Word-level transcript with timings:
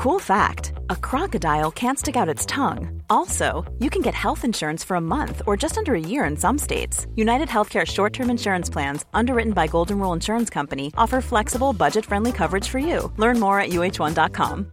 Cool 0.00 0.18
fact 0.18 0.72
a 0.88 0.96
crocodile 0.96 1.70
can't 1.70 1.98
stick 1.98 2.16
out 2.16 2.26
its 2.26 2.46
tongue. 2.46 3.02
Also, 3.10 3.70
you 3.80 3.90
can 3.90 4.00
get 4.00 4.14
health 4.14 4.46
insurance 4.46 4.82
for 4.82 4.94
a 4.94 5.00
month 5.00 5.42
or 5.46 5.58
just 5.58 5.76
under 5.76 5.94
a 5.94 6.00
year 6.00 6.24
in 6.24 6.38
some 6.38 6.56
states. 6.56 7.06
United 7.16 7.48
Healthcare 7.48 7.86
short 7.86 8.14
term 8.14 8.30
insurance 8.30 8.70
plans, 8.70 9.04
underwritten 9.12 9.52
by 9.52 9.66
Golden 9.66 9.98
Rule 9.98 10.14
Insurance 10.14 10.48
Company, 10.48 10.90
offer 10.96 11.20
flexible, 11.20 11.74
budget 11.74 12.06
friendly 12.06 12.32
coverage 12.32 12.66
for 12.66 12.78
you. 12.78 13.12
Learn 13.18 13.38
more 13.38 13.60
at 13.60 13.72
uh1.com. 13.72 14.72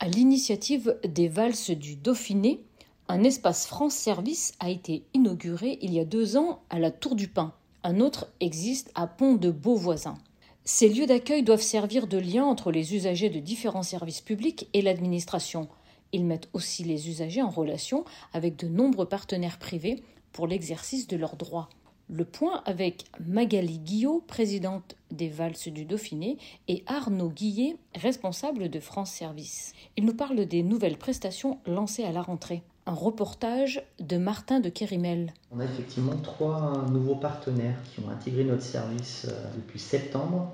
À 0.00 0.08
l'initiative 0.08 0.98
des 1.04 1.28
valses 1.28 1.70
du 1.70 1.94
Dauphiné, 1.94 2.64
un 3.06 3.22
espace 3.22 3.64
France 3.64 3.94
Service 3.94 4.54
a 4.58 4.70
été 4.70 5.04
inauguré 5.14 5.78
il 5.82 5.92
y 5.92 6.00
a 6.00 6.04
deux 6.04 6.36
ans 6.36 6.64
à 6.68 6.80
la 6.80 6.90
Tour 6.90 7.14
du 7.14 7.28
Pin. 7.28 7.52
Un 7.86 8.00
autre 8.00 8.28
existe 8.40 8.90
à 8.94 9.06
Pont 9.06 9.34
de 9.34 9.50
Beauvoisin. 9.50 10.16
Ces 10.64 10.88
lieux 10.88 11.04
d'accueil 11.04 11.42
doivent 11.42 11.60
servir 11.60 12.06
de 12.06 12.16
lien 12.16 12.42
entre 12.46 12.72
les 12.72 12.94
usagers 12.94 13.28
de 13.28 13.40
différents 13.40 13.82
services 13.82 14.22
publics 14.22 14.70
et 14.72 14.80
l'administration. 14.80 15.68
Ils 16.12 16.24
mettent 16.24 16.48
aussi 16.54 16.82
les 16.82 17.10
usagers 17.10 17.42
en 17.42 17.50
relation 17.50 18.06
avec 18.32 18.56
de 18.56 18.68
nombreux 18.68 19.04
partenaires 19.04 19.58
privés 19.58 20.02
pour 20.32 20.46
l'exercice 20.46 21.06
de 21.08 21.18
leurs 21.18 21.36
droits. 21.36 21.68
Le 22.08 22.24
point 22.24 22.62
avec 22.64 23.04
Magali 23.20 23.78
Guillot, 23.78 24.24
présidente 24.26 24.96
des 25.10 25.28
Valses 25.28 25.68
du 25.68 25.84
Dauphiné, 25.84 26.38
et 26.68 26.84
Arnaud 26.86 27.28
Guillet, 27.28 27.76
responsable 27.94 28.70
de 28.70 28.80
France 28.80 29.10
Service. 29.10 29.74
Ils 29.98 30.06
nous 30.06 30.14
parlent 30.14 30.46
des 30.46 30.62
nouvelles 30.62 30.96
prestations 30.96 31.58
lancées 31.66 32.04
à 32.04 32.12
la 32.12 32.22
rentrée 32.22 32.62
un 32.86 32.92
reportage 32.92 33.82
de 33.98 34.16
Martin 34.16 34.60
de 34.60 34.68
Kérimel. 34.68 35.32
On 35.50 35.60
a 35.60 35.64
effectivement 35.64 36.16
trois 36.22 36.84
nouveaux 36.90 37.14
partenaires 37.14 37.76
qui 37.84 38.00
ont 38.00 38.10
intégré 38.10 38.44
notre 38.44 38.62
service 38.62 39.26
euh, 39.28 39.44
depuis 39.56 39.78
septembre. 39.78 40.52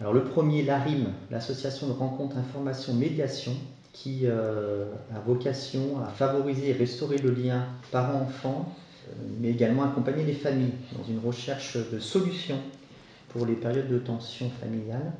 Alors 0.00 0.12
le 0.12 0.24
premier, 0.24 0.62
l'ARIM, 0.62 1.12
l'association 1.30 1.88
de 1.88 1.92
rencontres, 1.92 2.36
information, 2.36 2.94
médiation, 2.94 3.52
qui 3.92 4.20
euh, 4.24 4.92
a 5.14 5.20
vocation 5.20 6.00
à 6.04 6.08
favoriser 6.08 6.70
et 6.70 6.72
restaurer 6.72 7.18
le 7.18 7.30
lien 7.30 7.64
parents-enfants, 7.90 8.72
euh, 9.08 9.12
mais 9.40 9.48
également 9.48 9.84
accompagner 9.84 10.24
les 10.24 10.34
familles 10.34 10.74
dans 10.96 11.04
une 11.04 11.18
recherche 11.18 11.76
de 11.76 11.98
solutions 11.98 12.60
pour 13.30 13.46
les 13.46 13.54
périodes 13.54 13.88
de 13.88 13.98
tension 13.98 14.50
familiale. 14.60 15.12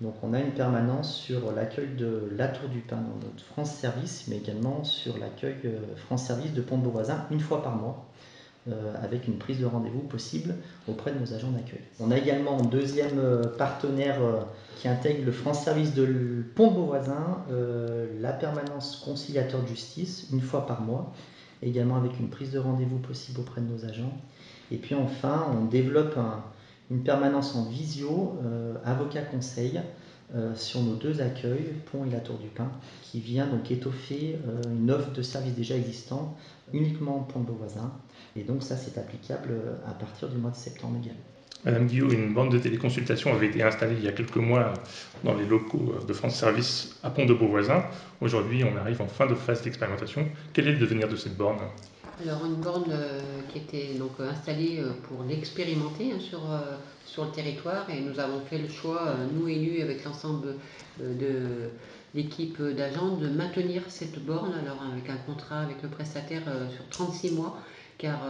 Donc 0.00 0.14
on 0.22 0.32
a 0.32 0.40
une 0.40 0.52
permanence 0.52 1.14
sur 1.14 1.52
l'accueil 1.52 1.88
de 1.96 2.32
la 2.34 2.48
Tour 2.48 2.70
du 2.70 2.80
Pin 2.80 2.96
dans 2.96 3.26
notre 3.26 3.44
France 3.44 3.74
Service, 3.74 4.26
mais 4.28 4.38
également 4.38 4.82
sur 4.82 5.18
l'accueil 5.18 5.56
euh, 5.66 5.78
France 6.06 6.24
Service 6.26 6.54
de 6.54 6.62
Pont 6.62 6.78
de 6.78 6.84
Beauvoisin 6.84 7.26
une 7.30 7.40
fois 7.40 7.62
par 7.62 7.76
mois, 7.76 8.06
euh, 8.68 8.94
avec 9.02 9.28
une 9.28 9.36
prise 9.36 9.60
de 9.60 9.66
rendez-vous 9.66 10.00
possible 10.00 10.54
auprès 10.88 11.12
de 11.12 11.18
nos 11.18 11.34
agents 11.34 11.50
d'accueil. 11.50 11.82
On 11.98 12.10
a 12.10 12.16
également 12.16 12.58
un 12.58 12.64
deuxième 12.64 13.18
euh, 13.18 13.44
partenaire 13.58 14.16
qui 14.76 14.88
intègre 14.88 15.26
le 15.26 15.32
France 15.32 15.62
Service 15.64 15.92
de 15.92 16.44
Pont 16.54 16.70
de 16.70 16.76
Beauvoisin, 16.76 17.44
la 18.20 18.32
permanence 18.32 18.96
conciliateur 19.04 19.62
de 19.62 19.66
justice 19.66 20.28
une 20.32 20.40
fois 20.40 20.66
par 20.66 20.80
mois, 20.80 21.12
également 21.62 21.96
avec 21.96 22.18
une 22.18 22.30
prise 22.30 22.52
de 22.52 22.58
rendez-vous 22.58 22.98
possible 22.98 23.40
auprès 23.40 23.60
de 23.60 23.66
nos 23.66 23.84
agents. 23.84 24.16
Et 24.72 24.78
puis 24.78 24.94
enfin, 24.94 25.46
on 25.60 25.66
développe 25.66 26.16
un 26.16 26.42
une 26.90 27.02
permanence 27.02 27.54
en 27.54 27.64
visio, 27.64 28.38
euh, 28.44 28.74
avocat 28.84 29.22
conseil, 29.22 29.80
euh, 30.34 30.54
sur 30.54 30.82
nos 30.82 30.94
deux 30.94 31.20
accueils, 31.20 31.74
Pont 31.90 32.04
et 32.04 32.10
la 32.10 32.20
Tour 32.20 32.38
du 32.38 32.48
Pin, 32.48 32.70
qui 33.02 33.20
vient 33.20 33.46
donc 33.46 33.70
étoffer 33.70 34.38
euh, 34.46 34.62
une 34.70 34.90
offre 34.90 35.10
de 35.12 35.22
services 35.22 35.54
déjà 35.54 35.76
existants 35.76 36.36
uniquement 36.72 37.16
en 37.16 37.20
Pont 37.20 37.40
de 37.40 37.46
Beauvoisin. 37.46 37.92
Et 38.36 38.42
donc 38.42 38.62
ça, 38.62 38.76
c'est 38.76 38.98
applicable 38.98 39.54
à 39.88 39.92
partir 39.92 40.28
du 40.28 40.36
mois 40.36 40.50
de 40.50 40.56
septembre 40.56 40.98
également. 41.02 41.20
Madame 41.64 41.86
Guillaume, 41.86 42.12
une 42.12 42.32
bande 42.32 42.52
de 42.52 42.58
téléconsultation 42.58 43.34
avait 43.34 43.48
été 43.48 43.62
installée 43.62 43.96
il 43.98 44.04
y 44.04 44.08
a 44.08 44.12
quelques 44.12 44.36
mois 44.36 44.72
dans 45.24 45.34
les 45.34 45.44
locaux 45.44 45.94
de 46.06 46.12
France 46.12 46.36
Service 46.36 46.96
à 47.02 47.10
Pont 47.10 47.26
de 47.26 47.34
Beauvoisin. 47.34 47.84
Aujourd'hui, 48.20 48.64
on 48.64 48.76
arrive 48.78 49.02
en 49.02 49.08
fin 49.08 49.26
de 49.26 49.34
phase 49.34 49.62
d'expérimentation. 49.62 50.26
Quel 50.54 50.68
est 50.68 50.72
le 50.72 50.78
devenir 50.78 51.08
de 51.08 51.16
cette 51.16 51.36
borne? 51.36 51.58
Alors 52.22 52.44
une 52.44 52.56
borne 52.56 52.90
euh, 52.90 53.20
qui 53.48 53.58
était 53.58 53.94
donc 53.94 54.12
euh, 54.20 54.30
installée 54.30 54.78
euh, 54.78 54.92
pour 55.04 55.24
l'expérimenter 55.24 56.12
hein, 56.12 56.20
sur, 56.20 56.40
sur 57.06 57.24
le 57.24 57.30
territoire 57.30 57.88
et 57.90 58.00
nous 58.00 58.18
avons 58.20 58.40
fait 58.40 58.58
le 58.58 58.68
choix, 58.68 59.14
nous 59.34 59.48
élus 59.48 59.82
avec 59.82 60.04
l'ensemble 60.04 60.54
de 60.98 61.70
l'équipe 62.14 62.60
d'agents, 62.62 63.16
de 63.16 63.28
maintenir 63.28 63.82
cette 63.88 64.24
borne 64.24 64.52
alors 64.54 64.82
avec 64.92 65.08
un 65.08 65.16
contrat 65.16 65.60
avec 65.60 65.82
le 65.82 65.88
prestataire 65.88 66.42
sur 66.74 66.88
36 66.90 67.32
mois 67.32 67.58
car 67.98 68.20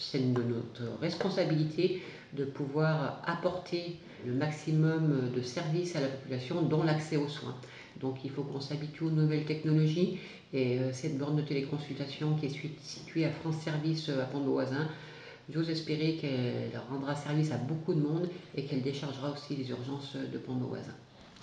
c'est 0.00 0.32
de 0.32 0.42
notre 0.42 0.98
responsabilité 1.00 2.02
de 2.32 2.44
pouvoir 2.44 3.22
apporter 3.26 3.96
le 4.26 4.32
maximum 4.32 5.30
de 5.34 5.42
services 5.42 5.96
à 5.96 6.00
la 6.00 6.08
population, 6.08 6.62
dont 6.62 6.82
l'accès 6.82 7.16
aux 7.16 7.28
soins. 7.28 7.54
Donc 8.00 8.24
il 8.24 8.30
faut 8.30 8.42
qu'on 8.42 8.60
s'habitue 8.60 9.04
aux 9.04 9.10
nouvelles 9.10 9.44
technologies 9.44 10.18
et 10.52 10.78
euh, 10.78 10.92
cette 10.92 11.18
borne 11.18 11.36
de 11.36 11.42
téléconsultation 11.42 12.34
qui 12.36 12.46
est 12.46 12.80
située 12.80 13.24
à 13.24 13.30
France 13.30 13.56
Service 13.58 14.08
euh, 14.08 14.22
à 14.22 14.26
Pont 14.26 14.40
de 14.40 14.48
Voisin, 14.48 14.88
j'ose 15.48 15.70
espérer 15.70 16.16
qu'elle 16.16 16.80
rendra 16.90 17.14
service 17.14 17.52
à 17.52 17.56
beaucoup 17.56 17.94
de 17.94 18.00
monde 18.00 18.28
et 18.54 18.64
qu'elle 18.64 18.82
déchargera 18.82 19.32
aussi 19.32 19.56
les 19.56 19.70
urgences 19.70 20.16
de 20.16 20.38
Pont 20.38 20.56
de 20.56 20.64
Voisin. 20.64 20.94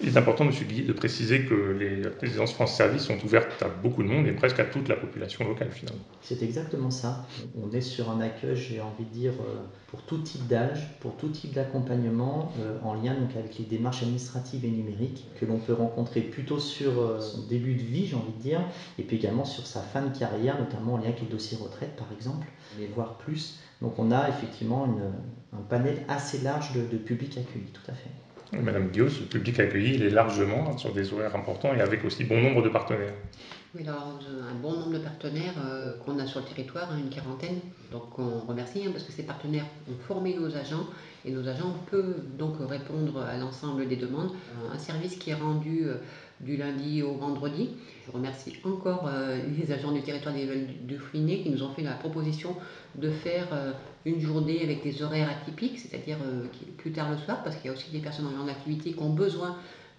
Il 0.02 0.10
est 0.10 0.18
important, 0.18 0.44
M. 0.44 0.52
Guy, 0.52 0.84
de 0.84 0.94
préciser 0.94 1.46
que 1.46 1.54
les 1.54 2.02
résidences 2.20 2.54
France 2.54 2.76
Service 2.76 3.04
sont 3.04 3.24
ouvertes 3.24 3.62
à 3.62 3.68
beaucoup 3.68 4.02
de 4.02 4.08
monde 4.08 4.26
et 4.26 4.32
presque 4.32 4.60
à 4.60 4.66
toute 4.66 4.88
la 4.90 4.96
population 4.96 5.48
locale 5.48 5.72
finalement. 5.72 6.02
C'est 6.22 6.42
exactement 6.42 6.90
ça. 6.90 7.28
On 7.56 7.72
est 7.72 7.82
sur 7.82 8.10
un 8.10 8.20
accueil, 8.20 8.56
j'ai 8.56 8.82
envie 8.82 9.06
de 9.06 9.14
dire, 9.14 9.34
euh, 9.34 9.62
pour 9.88 10.02
tout 10.02 10.18
type 10.18 10.48
d'âge, 10.48 10.98
pour 11.00 11.16
tout 11.16 11.30
type 11.30 11.54
d'accompagnement, 11.54 12.52
euh, 12.60 12.80
en 12.84 12.96
lien 12.96 13.14
donc 13.14 13.36
avec 13.38 13.58
les 13.60 13.66
démarches 13.66 14.02
administratives 14.02 14.66
et 14.66 14.70
numériques 14.70 15.28
que 15.40 15.46
l'on 15.46 15.60
peut 15.60 15.74
rencontrer 15.74 16.22
plutôt 16.22 16.60
sur 16.60 17.00
euh, 17.00 17.20
son 17.20 17.46
début 17.48 17.76
de 17.76 17.84
vie, 17.84 18.08
j'ai 18.08 18.16
envie 18.16 18.34
de 18.34 18.42
dire, 18.42 18.62
et 18.98 19.04
puis 19.04 19.18
également 19.18 19.46
sur 19.46 19.68
sa 19.68 19.82
fin 19.82 20.02
de 20.02 20.18
carrière, 20.18 20.60
notamment 20.60 20.96
en 20.96 20.98
lien 20.98 21.06
avec 21.06 21.22
les 21.22 21.28
dossiers 21.28 21.58
retraite 21.58 21.96
par 21.96 22.08
exemple, 22.18 22.48
mais 22.80 22.88
voire 22.88 23.18
plus. 23.20 23.60
Donc 23.82 24.00
on 24.00 24.12
a 24.12 24.28
effectivement 24.30 24.88
un 25.54 25.62
panel 25.70 25.98
assez 26.08 26.40
large 26.40 26.74
de, 26.74 26.82
de 26.82 26.98
public 26.98 27.38
accueilli, 27.38 27.68
tout 27.74 27.92
à 27.92 27.94
fait. 27.94 28.10
Madame 28.62 28.90
Guillaume, 28.90 29.10
ce 29.10 29.24
public 29.24 29.60
accueilli, 29.60 29.96
il 29.96 30.04
est 30.04 30.10
largement 30.10 30.78
sur 30.78 30.94
des 30.94 31.14
horaires 31.14 31.36
importants 31.36 31.74
et 31.74 31.82
avec 31.82 32.04
aussi 32.06 32.24
bon 32.24 32.42
nombre 32.42 32.62
de 32.62 32.70
partenaires. 32.70 33.14
Oui, 33.76 33.82
alors 33.88 34.20
un 34.30 34.54
bon 34.62 34.74
nombre 34.74 34.92
de 34.92 35.00
partenaires 35.00 35.56
euh, 35.66 35.94
qu'on 36.06 36.20
a 36.20 36.28
sur 36.28 36.42
le 36.42 36.46
territoire, 36.46 36.92
hein, 36.92 36.98
une 37.00 37.10
quarantaine. 37.10 37.60
Donc 37.92 38.20
on 38.20 38.42
remercie 38.48 38.86
hein, 38.86 38.92
parce 38.92 39.04
que 39.04 39.12
ces 39.12 39.24
partenaires 39.24 39.66
ont 39.90 39.98
formé 40.08 40.36
nos 40.36 40.56
agents 40.56 40.86
et 41.26 41.32
nos 41.32 41.48
agents 41.48 41.76
peuvent 41.90 42.22
donc 42.38 42.58
répondre 42.60 43.24
à 43.24 43.36
l'ensemble 43.38 43.88
des 43.88 43.96
demandes. 43.96 44.30
Un 44.72 44.78
service 44.78 45.16
qui 45.16 45.32
est 45.32 45.36
rendu 45.36 45.86
euh, 45.86 45.96
du 46.40 46.58
lundi 46.58 47.02
au 47.02 47.14
vendredi. 47.16 47.72
Je 48.06 48.12
remercie 48.12 48.54
encore 48.64 49.08
euh, 49.08 49.40
les 49.58 49.72
agents 49.72 49.92
du 49.92 50.04
territoire 50.04 50.36
des 50.36 50.46
du 50.82 50.98
Fouinet 51.00 51.40
qui 51.40 51.50
nous 51.50 51.64
ont 51.64 51.74
fait 51.74 51.82
la 51.82 51.94
proposition 51.94 52.56
de 52.96 53.10
faire 53.10 53.48
une 54.06 54.20
journée 54.20 54.62
avec 54.62 54.84
des 54.84 55.02
horaires 55.02 55.30
atypiques, 55.30 55.80
c'est-à-dire 55.80 56.18
plus 56.78 56.92
tard 56.92 57.12
le 57.12 57.18
soir, 57.18 57.44
parce 57.44 57.56
qu'il 57.56 57.68
y 57.68 57.70
a 57.70 57.74
aussi 57.74 57.92
des 57.92 58.00
personnes 58.00 58.28
en 58.28 58.48
activité 58.48 58.92
qui 58.94 59.00
ont 59.02 59.14
besoin 59.14 59.58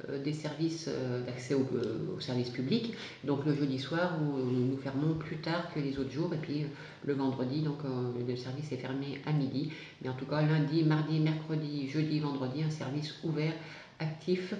euh, 0.08 0.22
des 0.22 0.32
services 0.32 0.88
euh, 0.88 1.24
d'accès 1.24 1.54
au, 1.54 1.66
euh, 1.74 2.18
service 2.20 2.50
public. 2.50 2.94
Donc 3.22 3.44
le 3.46 3.54
jeudi 3.54 3.78
soir, 3.78 4.18
où 4.20 4.38
nous 4.38 4.76
fermons 4.76 5.14
plus 5.14 5.36
tard 5.36 5.72
que 5.72 5.80
les 5.80 5.98
autres 5.98 6.10
jours. 6.10 6.32
Et 6.34 6.38
puis 6.38 6.66
le 7.04 7.14
vendredi, 7.14 7.62
donc 7.62 7.78
le 8.26 8.36
service 8.36 8.72
est 8.72 8.76
fermé 8.76 9.20
à 9.26 9.32
midi. 9.32 9.70
Mais 10.02 10.08
en 10.08 10.14
tout 10.14 10.26
cas, 10.26 10.42
lundi, 10.42 10.82
mardi, 10.82 11.20
mercredi, 11.20 11.88
jeudi, 11.88 12.20
vendredi, 12.20 12.62
un 12.62 12.70
service 12.70 13.14
ouvert, 13.24 13.54
actif. 13.98 14.54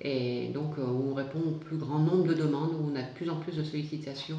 Et 0.00 0.48
donc 0.48 0.74
on 0.78 1.14
répond 1.14 1.40
au 1.40 1.52
plus 1.52 1.78
grand 1.78 1.98
nombre 1.98 2.26
de 2.26 2.34
demandes, 2.34 2.74
où 2.74 2.90
on 2.92 2.96
a 2.96 3.02
de 3.02 3.14
plus 3.14 3.28
en 3.30 3.36
plus 3.36 3.56
de 3.56 3.64
sollicitations. 3.64 4.38